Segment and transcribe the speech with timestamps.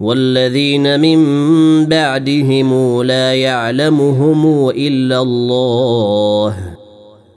[0.00, 1.18] والذين من
[1.86, 6.56] بعدهم لا يعلمهم إلا الله.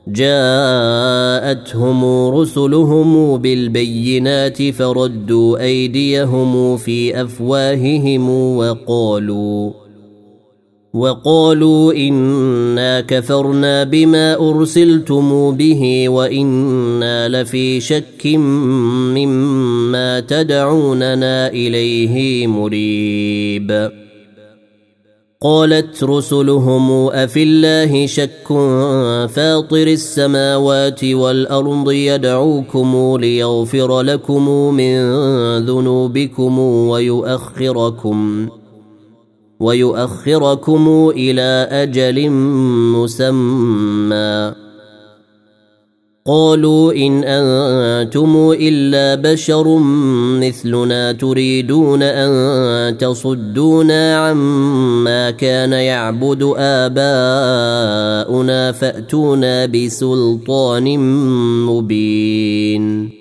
[0.08, 9.81] جاءتهم رسلهم بالبينات فردوا أيديهم في أفواههم وقالوا
[10.94, 18.26] وقالوا إنا كفرنا بما أرسلتم به وإنا لفي شك
[19.16, 23.92] مما تدعوننا إليه مريب.
[25.42, 28.48] قالت رسلهم أفي الله شك
[29.34, 34.98] فاطر السماوات والأرض يدعوكم ليغفر لكم من
[35.66, 38.48] ذنوبكم ويؤخركم.
[39.62, 42.30] ويؤخركم إلى أجل
[42.98, 44.54] مسمى.
[46.26, 49.78] قالوا إن أنتم إلا بشر
[50.42, 57.02] مثلنا تريدون أن تصدونا عما كان يعبد آباؤنا
[58.72, 61.00] فأتونا بسلطان
[61.66, 63.21] مبين.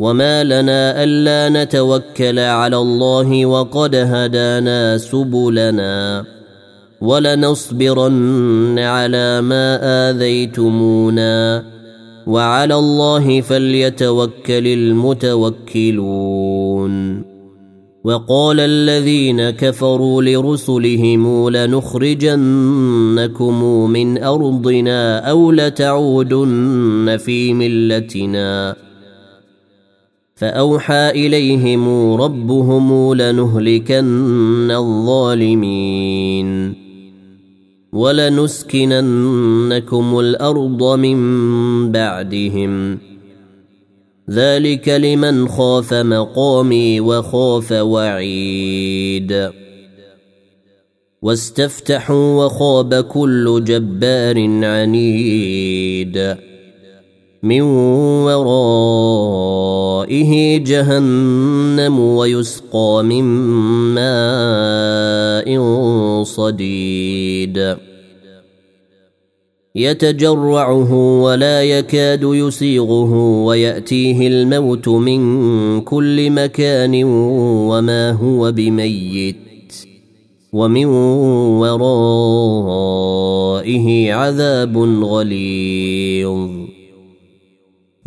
[0.00, 6.24] وما لنا الا نتوكل على الله وقد هدانا سبلنا
[7.00, 9.78] ولنصبرن على ما
[10.10, 11.64] اذيتمونا
[12.26, 16.08] وعلى الله فليتوكل المتوكلون
[18.04, 22.44] وقال الذين كفروا لرسلهم لنخرجنكم
[23.90, 28.87] من ارضنا أو لتعودن في ملتنا
[30.38, 36.74] فأوحى إليهم ربهم لنهلكن الظالمين
[37.92, 41.18] ولنسكننكم الأرض من
[41.92, 42.98] بعدهم.
[44.30, 49.50] ذلك لمن خاف مقامي وخاف وعيد.
[51.22, 56.36] واستفتحوا وخاب كل جبار عنيد.
[57.42, 57.62] من
[58.26, 58.58] ورائه
[60.58, 63.24] جهنم ويسقى من
[63.94, 65.48] ماء
[66.22, 67.76] صديد.
[69.74, 73.14] يتجرعه ولا يكاد يسيغه
[73.44, 79.36] ويأتيه الموت من كل مكان وما هو بميت
[80.52, 80.84] ومن
[81.62, 82.66] ورائه
[84.12, 86.57] عذاب غليظ.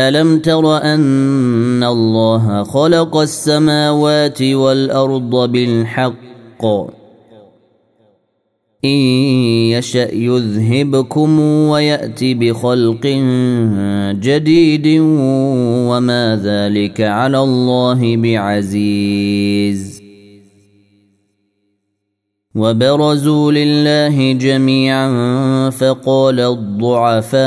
[0.00, 6.64] الم تر ان الله خلق السماوات والارض بالحق؟
[8.84, 8.98] إن
[9.72, 13.06] يشأ يذهبكم ويأتي بخلق
[14.20, 15.00] جديد
[15.88, 19.96] وما ذلك على الله بعزيز.
[22.56, 25.10] وبرزوا لله جميعا
[25.70, 27.46] فقال الضعفاء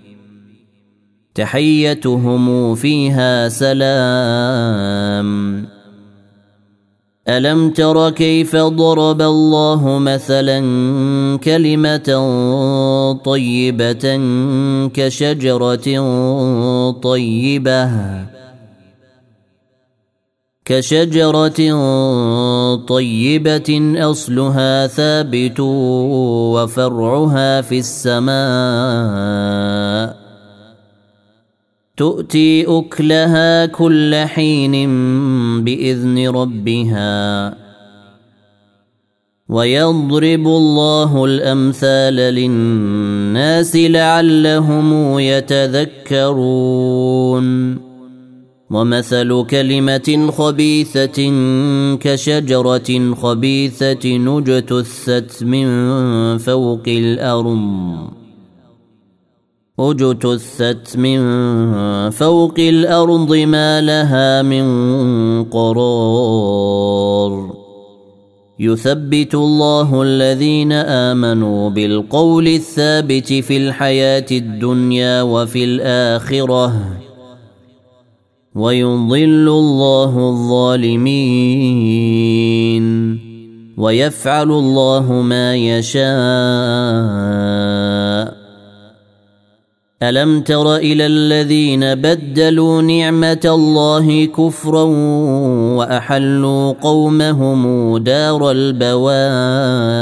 [1.35, 5.21] تحيتهم فيها سلام.
[7.29, 10.59] ألم تر كيف ضرب الله مثلا
[11.43, 12.09] كلمة
[13.25, 14.19] طيبة
[14.93, 15.87] كشجرة
[16.91, 17.91] طيبة
[20.65, 21.75] كشجرة
[22.75, 28.31] طيبة أصلها ثابت وفرعها في السماء.
[32.01, 34.73] تؤتي أكلها كل حين
[35.63, 37.55] بإذن ربها
[39.49, 46.67] ويضرب الله الأمثال للناس لعلهم يتذكرون
[48.71, 51.31] ومثل كلمة خبيثة
[51.95, 55.67] كشجرة خبيثة نجتثت من
[56.37, 58.20] فوق الأرض
[59.89, 61.19] أجتثت من
[62.09, 64.63] فوق الأرض ما لها من
[65.43, 67.51] قرار.
[68.59, 76.73] يثبت الله الذين آمنوا بالقول الثابت في الحياة الدنيا وفي الآخرة.
[78.55, 81.11] ويضل الله الظالمين.
[83.77, 86.01] ويفعل الله ما يشاء.
[90.03, 94.83] ألم تر إلى الذين بدلوا نعمة الله كفرا
[95.77, 99.93] وأحلوا قومهم دار البوار؟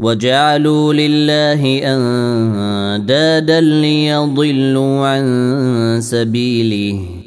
[0.00, 7.23] وجعلوا لله أندادا ليضلوا عن سبيله.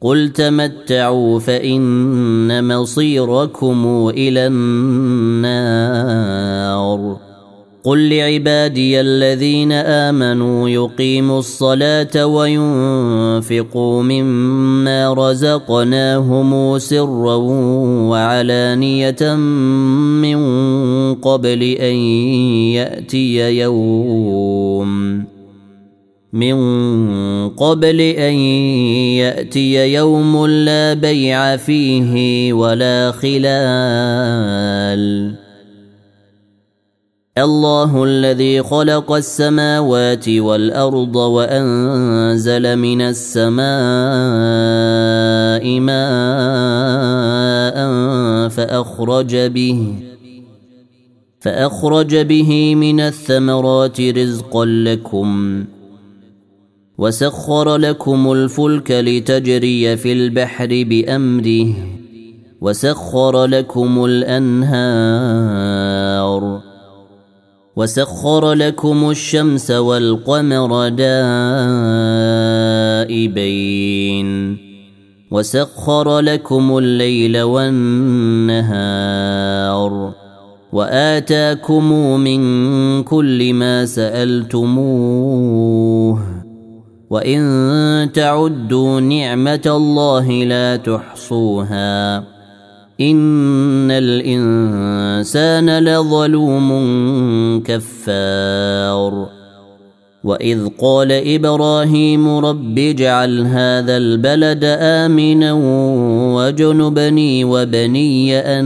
[0.00, 6.08] قل تمتعوا فان مصيركم إلى النار.
[7.84, 17.36] قل لعبادي الذين امنوا يقيموا الصلاه وينفقوا مما رزقناهم سرا
[18.10, 19.34] وعلانيه
[20.22, 20.38] من
[21.14, 21.94] قبل ان
[22.74, 25.24] ياتي يوم.
[26.32, 26.58] من
[27.48, 28.34] قبل أن
[29.16, 34.58] يأتي يوم لا بيع فيه ولا خلال.
[37.38, 43.68] الله الذي خلق السماوات والأرض وأنزل من السماء
[45.80, 45.98] ماء
[48.48, 49.94] فأخرج به
[51.40, 55.64] فأخرج به من الثمرات رزقا لكم.
[56.98, 61.74] وسخر لكم الفلك لتجري في البحر بأمره.
[62.60, 64.78] وسخر لكم الأنهار.
[67.76, 73.28] وسخر لكم الشمس والقمر دائبين.
[75.30, 78.58] وسخر لكم الليل والنهار.
[80.72, 85.58] وآتاكم من كل ما سألتموه.
[87.10, 92.18] وان تعدوا نعمه الله لا تحصوها
[93.00, 96.68] ان الانسان لظلوم
[97.66, 99.28] كفار
[100.24, 105.52] واذ قال إبراهيم رب اجعل هذا البلد امنا
[106.36, 108.64] وجنبني وبني ان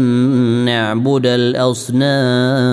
[0.64, 2.72] نعبد الاصنام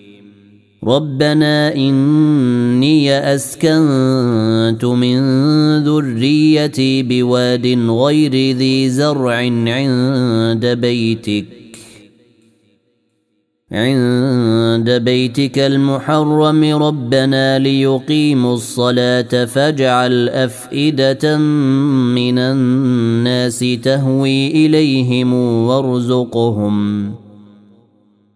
[0.83, 5.19] ربنا اني اسكنت من
[5.83, 9.35] ذريتي بواد غير ذي زرع
[9.67, 11.45] عند بيتك
[13.71, 27.20] عند بيتك المحرم ربنا ليقيموا الصلاه فاجعل افئده من الناس تهوي اليهم وارزقهم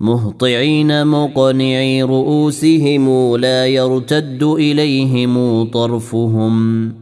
[0.00, 6.92] مهطعين مقنعي رؤوسهم لا يرتد إليهم طرفهم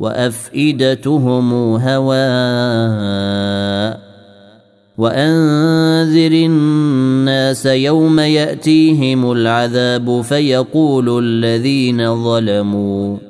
[0.00, 2.10] وأفئدتهم هواء
[4.98, 13.29] وأنذر الناس يوم يأتيهم العذاب فيقول الذين ظلموا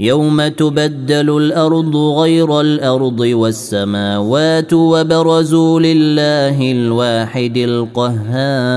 [0.00, 8.70] يوم تبدل الأرض غير الأرض والسماوات وبرزوا لله الواحد القهار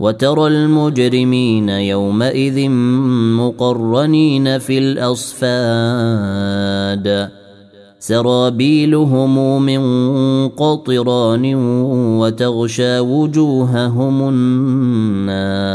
[0.00, 2.68] وترى المجرمين يومئذ
[3.40, 6.20] مقرنين في الاصفاد
[7.98, 9.82] سرابيلهم من
[10.48, 11.54] قطران
[12.20, 15.70] وتغشى وجوههم النار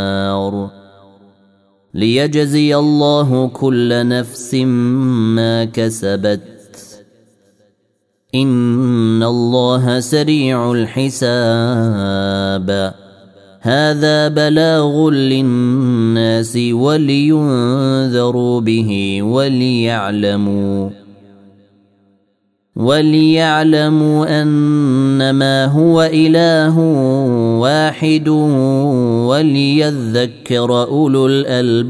[1.95, 4.53] ليجزي الله كل نفس
[5.35, 6.41] ما كسبت.
[8.35, 11.33] إن الله سريع الحساب.
[13.61, 20.89] هذا بلاغ للناس ولينذروا به وليعلموا.
[22.75, 26.79] وليعلموا أنما هو إله
[27.65, 28.27] واحد
[29.29, 31.85] وليذكر أولو الألباب.